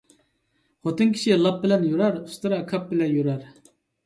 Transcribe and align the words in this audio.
خوتۇن 0.87 1.11
كىشى 1.17 1.37
لاپ 1.41 1.59
بىلەن 1.67 1.85
يۈرەر، 1.91 2.19
ئۇستىرا 2.31 2.61
كاپ 2.73 2.89
بىلەن 2.95 3.15
يۈرەر 3.19 3.47